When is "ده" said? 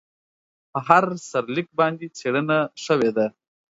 3.17-3.27